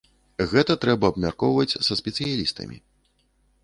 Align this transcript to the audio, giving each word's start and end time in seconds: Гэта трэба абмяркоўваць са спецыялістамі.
Гэта 0.53 0.77
трэба 0.85 1.05
абмяркоўваць 1.13 1.79
са 1.89 2.01
спецыялістамі. 2.03 2.85